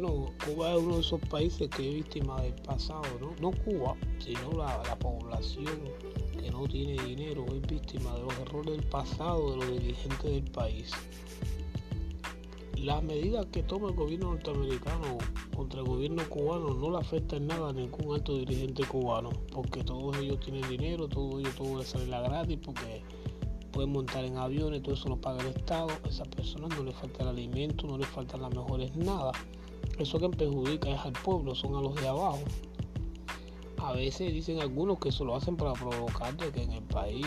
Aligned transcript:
Bueno, 0.00 0.32
Cuba 0.44 0.74
es 0.74 0.78
uno 0.78 0.94
de 0.94 1.00
esos 1.00 1.20
países 1.22 1.68
que 1.70 1.88
es 1.88 1.94
víctima 1.96 2.40
del 2.40 2.54
pasado, 2.62 3.02
¿no? 3.20 3.34
No 3.40 3.50
Cuba, 3.64 3.96
sino 4.20 4.52
la, 4.52 4.80
la 4.86 4.96
población 4.96 5.74
que 6.40 6.52
no 6.52 6.68
tiene 6.68 7.02
dinero 7.02 7.44
es 7.46 7.60
víctima 7.62 8.14
de 8.14 8.22
los 8.22 8.38
errores 8.38 8.76
del 8.76 8.86
pasado 8.86 9.50
de 9.50 9.56
los 9.56 9.72
dirigentes 9.72 10.22
del 10.22 10.44
país. 10.52 10.92
Las 12.76 13.02
medidas 13.02 13.46
que 13.46 13.64
toma 13.64 13.88
el 13.88 13.96
gobierno 13.96 14.34
norteamericano 14.34 15.18
contra 15.56 15.80
el 15.80 15.86
gobierno 15.86 16.22
cubano 16.28 16.74
no 16.74 16.92
le 16.92 16.98
afectan 16.98 17.48
nada 17.48 17.70
a 17.70 17.72
ningún 17.72 18.14
alto 18.14 18.36
dirigente 18.36 18.84
cubano, 18.84 19.30
porque 19.52 19.82
todos 19.82 20.16
ellos 20.18 20.38
tienen 20.38 20.62
dinero, 20.68 21.08
todos 21.08 21.40
ellos 21.40 21.56
todo 21.56 21.78
les 21.78 21.88
sale 21.88 22.06
la 22.06 22.20
gratis, 22.20 22.56
porque 22.64 23.02
pueden 23.72 23.90
montar 23.90 24.24
en 24.24 24.36
aviones, 24.36 24.80
todo 24.80 24.94
eso 24.94 25.08
lo 25.08 25.20
paga 25.20 25.40
el 25.40 25.48
Estado, 25.48 25.88
a 26.04 26.08
esas 26.08 26.28
personas 26.28 26.70
no 26.78 26.84
les 26.84 26.94
falta 26.94 27.24
el 27.24 27.30
alimento, 27.30 27.88
no 27.88 27.98
les 27.98 28.06
faltan 28.06 28.42
las 28.42 28.54
mejores 28.54 28.94
nada. 28.94 29.32
Eso 29.98 30.18
que 30.18 30.28
perjudica 30.28 30.90
es 30.90 31.00
al 31.00 31.12
pueblo, 31.12 31.54
son 31.54 31.74
a 31.74 31.80
los 31.80 31.94
de 31.96 32.08
abajo. 32.08 32.38
A 33.78 33.92
veces 33.92 34.32
dicen 34.32 34.60
algunos 34.60 34.98
que 34.98 35.08
eso 35.08 35.24
lo 35.24 35.34
hacen 35.34 35.56
para 35.56 35.72
provocar 35.72 36.36
de 36.36 36.50
que 36.50 36.62
en 36.62 36.72
el 36.72 36.82
país 36.82 37.26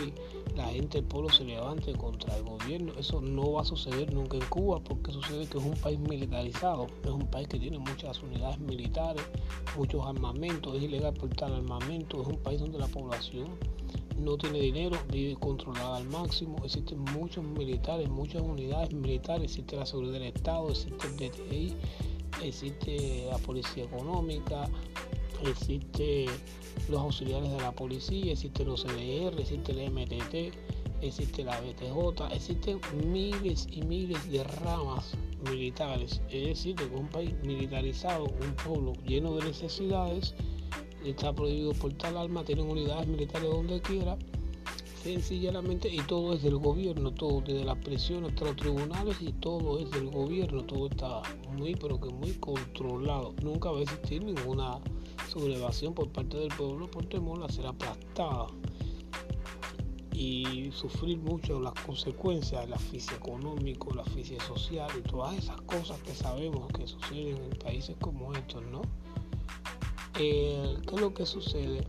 la 0.54 0.66
gente, 0.66 0.98
el 0.98 1.04
pueblo 1.04 1.30
se 1.30 1.44
levante 1.44 1.92
contra 1.94 2.36
el 2.36 2.44
gobierno. 2.44 2.92
Eso 2.98 3.20
no 3.20 3.52
va 3.52 3.62
a 3.62 3.64
suceder 3.64 4.12
nunca 4.14 4.36
en 4.36 4.44
Cuba 4.46 4.80
porque 4.80 5.12
sucede 5.12 5.46
que 5.46 5.58
es 5.58 5.64
un 5.64 5.74
país 5.74 5.98
militarizado, 5.98 6.86
es 7.04 7.10
un 7.10 7.26
país 7.26 7.48
que 7.48 7.58
tiene 7.58 7.78
muchas 7.78 8.22
unidades 8.22 8.58
militares, 8.58 9.22
muchos 9.76 10.06
armamentos, 10.06 10.76
es 10.76 10.82
ilegal 10.82 11.14
portar 11.14 11.52
armamento, 11.52 12.20
es 12.22 12.28
un 12.28 12.36
país 12.38 12.60
donde 12.60 12.78
la 12.78 12.88
población 12.88 13.48
no 14.18 14.36
tiene 14.36 14.60
dinero, 14.60 14.98
vive 15.10 15.34
controlada 15.36 15.96
al 15.96 16.04
máximo, 16.04 16.56
existen 16.64 17.00
muchos 17.16 17.44
militares, 17.44 18.08
muchas 18.08 18.42
unidades 18.42 18.92
militares, 18.92 19.44
existe 19.44 19.76
la 19.76 19.86
seguridad 19.86 20.14
del 20.14 20.24
Estado, 20.24 20.70
existe 20.70 21.06
el 21.06 21.16
DTI, 21.16 21.76
existe 22.42 23.26
la 23.30 23.38
policía 23.38 23.84
económica, 23.84 24.68
existe 25.46 26.26
los 26.88 27.00
auxiliares 27.00 27.50
de 27.50 27.60
la 27.60 27.72
policía, 27.72 28.32
existe 28.32 28.64
los 28.64 28.84
CDR, 28.84 29.38
existe 29.40 29.72
el 29.72 29.90
MTT, 29.90 30.54
existe 31.02 31.44
la 31.44 31.60
BTJ, 31.60 32.32
existen 32.32 32.80
miles 33.04 33.66
y 33.70 33.82
miles 33.82 34.30
de 34.30 34.44
ramas 34.44 35.12
militares. 35.50 36.20
Es 36.30 36.46
decir, 36.46 36.76
que 36.76 36.84
un 36.84 37.08
país 37.08 37.34
militarizado, 37.42 38.24
un 38.24 38.54
pueblo 38.64 38.92
lleno 39.04 39.36
de 39.36 39.44
necesidades, 39.44 40.34
está 41.04 41.32
prohibido 41.32 41.72
portar 41.72 42.16
armas, 42.16 42.44
tienen 42.44 42.70
unidades 42.70 43.08
militares 43.08 43.50
donde 43.50 43.80
quiera, 43.80 44.16
sencillamente, 45.02 45.88
y 45.88 45.98
todo 46.02 46.34
es 46.34 46.42
del 46.42 46.58
gobierno, 46.58 47.12
todo 47.12 47.40
desde 47.40 47.64
las 47.64 47.78
prisiones 47.78 48.30
hasta 48.30 48.44
los 48.46 48.56
tribunales 48.56 49.16
y 49.20 49.32
todo 49.32 49.78
es 49.78 49.90
del 49.90 50.10
gobierno, 50.10 50.62
todo 50.64 50.86
está 50.86 51.22
muy, 51.56 51.74
pero 51.74 52.00
que 52.00 52.08
muy 52.08 52.32
controlado. 52.34 53.34
Nunca 53.42 53.70
va 53.70 53.78
a 53.78 53.82
existir 53.82 54.22
ninguna 54.22 54.78
sublevación 55.28 55.94
por 55.94 56.08
parte 56.10 56.36
del 56.36 56.48
pueblo 56.48 56.90
por 56.90 57.06
temor 57.06 57.42
a 57.42 57.48
ser 57.48 57.66
aplastada 57.66 58.46
y 60.12 60.70
sufrir 60.72 61.18
mucho 61.18 61.58
las 61.58 61.72
consecuencias 61.84 62.68
la 62.68 62.76
asfixia 62.76 63.16
económico, 63.16 63.92
la 63.94 64.02
asfixia 64.02 64.40
social 64.40 64.88
y 64.96 65.02
todas 65.02 65.36
esas 65.36 65.60
cosas 65.62 66.00
que 66.02 66.14
sabemos 66.14 66.70
que 66.72 66.86
suceden 66.86 67.38
en 67.38 67.58
países 67.58 67.96
como 68.00 68.32
estos, 68.34 68.62
¿no? 68.66 68.82
Eh, 70.18 70.76
¿Qué 70.86 70.94
es 70.94 71.00
lo 71.00 71.12
que 71.12 71.26
sucede? 71.26 71.88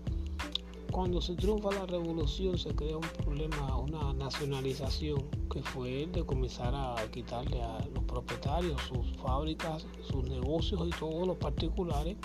Cuando 0.94 1.20
se 1.22 1.34
triunfa 1.34 1.72
la 1.72 1.88
revolución 1.88 2.56
se 2.56 2.70
crea 2.76 2.98
un 2.98 3.10
problema, 3.24 3.78
una 3.78 4.14
nacionalización 4.14 5.24
que 5.52 5.64
fue 5.64 6.04
el 6.04 6.12
de 6.12 6.24
comenzar 6.24 6.72
a 6.76 6.96
quitarle 7.12 7.64
a 7.64 7.80
los 7.96 8.04
propietarios 8.04 8.80
sus 8.84 9.18
fábricas, 9.18 9.88
sus 10.08 10.24
negocios 10.26 10.88
y 10.88 10.92
todos 11.00 11.26
los 11.26 11.36
particulares 11.38 12.16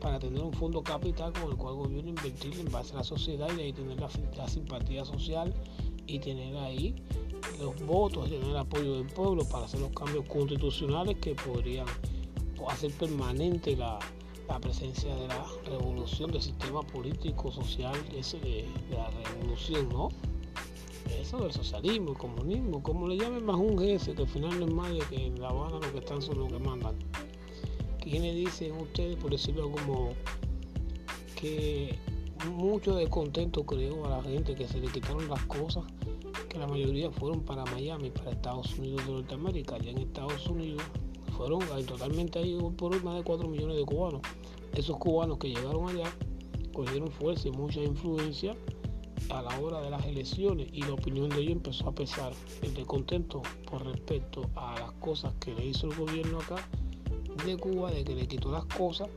para 0.00 0.18
tener 0.18 0.42
un 0.42 0.54
fondo 0.54 0.82
capital 0.82 1.34
con 1.34 1.50
el 1.50 1.56
cual 1.58 1.74
el 1.74 1.80
gobierno 1.80 2.08
invertir 2.08 2.58
en 2.58 2.72
base 2.72 2.94
a 2.94 2.96
la 2.96 3.04
sociedad 3.04 3.48
y 3.58 3.60
ahí 3.60 3.72
tener 3.74 4.00
la, 4.00 4.48
simpatía 4.48 5.04
social 5.04 5.52
y 6.06 6.18
tener 6.18 6.56
ahí 6.56 6.94
los 7.60 7.78
votos, 7.84 8.30
tener 8.30 8.48
el 8.48 8.56
apoyo 8.56 8.94
del 8.94 9.06
pueblo 9.06 9.44
para 9.44 9.66
hacer 9.66 9.80
los 9.80 9.90
cambios 9.90 10.24
constitucionales 10.24 11.18
que 11.18 11.34
podrían 11.34 11.86
hacer 12.70 12.90
permanente 12.92 13.76
la, 13.76 13.98
presencia 14.60 15.14
de 15.14 15.28
la 15.28 15.44
revolución 15.66 16.30
del 16.30 16.42
sistema 16.42 16.82
político 16.82 17.50
social 17.50 17.94
ese 18.16 18.38
de, 18.40 18.66
la 18.90 19.10
revolución, 19.10 19.88
¿no? 19.88 20.08
Eso 21.20 21.38
del 21.38 21.52
socialismo, 21.52 22.12
el 22.12 22.18
comunismo, 22.18 22.82
como 22.82 23.08
le 23.08 23.16
llamen 23.16 23.44
más 23.44 23.56
un 23.56 23.76
GS, 23.76 24.14
que 24.14 24.22
al 24.22 24.28
final 24.28 24.58
no 24.58 24.66
es 24.66 24.72
más 24.72 24.90
de 24.90 25.00
que 25.00 25.26
en 25.26 25.40
La 25.40 25.48
Habana 25.48 25.74
lo 25.74 25.92
que 25.92 25.98
están 25.98 26.22
son 26.22 26.38
los 26.38 26.48
que 26.48 26.58
mandan. 26.58 26.94
¿Quiénes 28.00 28.34
dicen 28.34 28.72
ustedes, 28.72 29.16
por 29.16 29.30
decirlo 29.30 29.70
como, 29.70 30.12
que 31.36 31.98
mucho 32.50 32.96
descontento 32.96 33.64
creo 33.64 34.04
a 34.06 34.10
la 34.10 34.22
gente 34.22 34.54
que 34.54 34.68
se 34.68 34.78
le 34.80 34.88
quitaron 34.88 35.28
las 35.28 35.44
cosas, 35.46 35.84
que 36.48 36.58
la 36.58 36.66
mayoría 36.66 37.10
fueron 37.10 37.40
para 37.40 37.64
Miami, 37.66 38.10
para 38.10 38.30
Estados 38.30 38.78
Unidos 38.78 39.06
de 39.06 39.12
Norteamérica. 39.12 39.76
Allá 39.76 39.90
en 39.90 39.98
Estados 39.98 40.46
Unidos 40.46 40.82
fueron 41.36 41.60
totalmente 41.86 42.38
ahí 42.38 42.56
por 42.76 43.02
más 43.02 43.16
de 43.16 43.22
4 43.22 43.48
millones 43.48 43.76
de 43.76 43.84
cubanos. 43.84 44.22
Esos 44.74 44.96
cubanos 44.98 45.38
que 45.38 45.48
llegaron 45.48 45.88
allá 45.88 46.12
cogieron 46.72 47.10
fuerza 47.10 47.48
y 47.48 47.52
mucha 47.52 47.80
influencia 47.80 48.56
a 49.30 49.42
la 49.42 49.58
hora 49.60 49.80
de 49.80 49.90
las 49.90 50.04
elecciones 50.06 50.68
y 50.72 50.82
la 50.82 50.94
opinión 50.94 51.28
de 51.30 51.40
ellos 51.40 51.52
empezó 51.52 51.88
a 51.88 51.94
pesar. 51.94 52.32
El 52.62 52.74
descontento 52.74 53.42
por 53.70 53.84
respecto 53.84 54.42
a 54.54 54.78
las 54.78 54.92
cosas 54.92 55.32
que 55.40 55.54
le 55.54 55.66
hizo 55.66 55.86
el 55.86 55.96
gobierno 55.96 56.38
acá 56.38 56.56
de 57.46 57.56
Cuba, 57.56 57.90
de 57.90 58.04
que 58.04 58.14
le 58.14 58.26
quitó 58.26 58.50
las 58.50 58.64
cosas, 58.66 59.08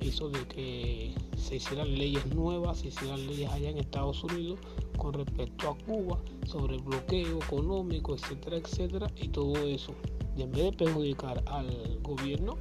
hizo 0.00 0.28
de 0.28 0.46
que 0.46 1.14
se 1.36 1.56
hicieran 1.56 1.96
leyes 1.96 2.26
nuevas, 2.34 2.78
se 2.78 2.88
hicieran 2.88 3.26
leyes 3.26 3.50
allá 3.50 3.70
en 3.70 3.78
Estados 3.78 4.22
Unidos 4.24 4.58
con 4.96 5.12
respecto 5.12 5.70
a 5.70 5.78
Cuba, 5.78 6.18
sobre 6.46 6.76
el 6.76 6.82
bloqueo 6.82 7.38
económico, 7.38 8.14
etcétera, 8.14 8.56
etcétera, 8.56 9.10
y 9.16 9.28
todo 9.28 9.56
eso. 9.58 9.92
Y 10.36 10.42
en 10.42 10.52
vez 10.52 10.64
de 10.64 10.72
perjudicar 10.72 11.42
al 11.46 11.98
gobierno, 12.02 12.56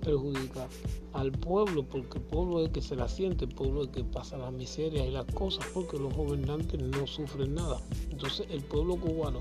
perjudica 0.00 0.68
al 1.12 1.32
pueblo, 1.32 1.84
porque 1.84 2.18
el 2.18 2.24
pueblo 2.24 2.60
es 2.60 2.66
el 2.66 2.72
que 2.72 2.82
se 2.82 2.96
la 2.96 3.08
siente, 3.08 3.44
el 3.44 3.54
pueblo 3.54 3.82
es 3.82 3.88
el 3.88 3.94
que 3.94 4.04
pasa 4.04 4.36
las 4.36 4.52
miserias 4.52 5.06
y 5.06 5.10
las 5.10 5.26
cosas, 5.26 5.64
porque 5.72 5.98
los 5.98 6.12
gobernantes 6.14 6.80
no 6.80 7.06
sufren 7.06 7.54
nada. 7.54 7.80
Entonces 8.10 8.46
el 8.50 8.62
pueblo 8.62 8.96
cubano 8.96 9.40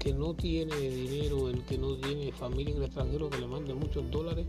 que 0.00 0.12
no 0.12 0.34
tiene 0.34 0.76
dinero, 0.76 1.48
el 1.48 1.64
que 1.64 1.78
no 1.78 1.96
tiene 1.96 2.32
familia 2.32 2.72
en 2.72 2.78
el 2.78 2.84
extranjero 2.84 3.30
que 3.30 3.38
le 3.38 3.46
mande 3.46 3.74
muchos 3.74 4.08
dólares, 4.10 4.46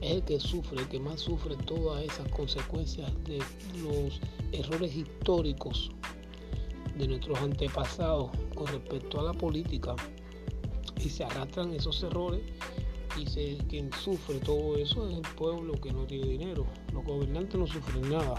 es 0.00 0.12
el 0.12 0.22
que 0.22 0.38
sufre, 0.38 0.80
el 0.80 0.88
que 0.88 1.00
más 1.00 1.20
sufre 1.20 1.56
todas 1.56 2.04
esas 2.04 2.28
consecuencias 2.28 3.12
de 3.24 3.38
los 3.82 4.20
errores 4.52 4.94
históricos 4.94 5.90
de 6.96 7.08
nuestros 7.08 7.38
antepasados 7.40 8.30
con 8.54 8.66
respecto 8.66 9.20
a 9.20 9.24
la 9.24 9.32
política 9.32 9.94
y 11.04 11.08
se 11.08 11.24
arrastran 11.24 11.72
esos 11.72 12.02
errores 12.02 12.42
y 13.18 13.26
se, 13.26 13.58
quien 13.68 13.90
sufre 13.92 14.38
todo 14.38 14.76
eso 14.76 15.08
es 15.08 15.16
el 15.16 15.34
pueblo 15.34 15.74
que 15.74 15.92
no 15.92 16.06
tiene 16.06 16.28
dinero. 16.28 16.66
Los 16.92 17.04
gobernantes 17.04 17.58
no 17.58 17.66
sufren 17.66 18.08
nada, 18.10 18.36